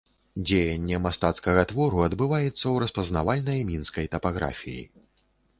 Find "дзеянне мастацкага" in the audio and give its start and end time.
0.45-1.65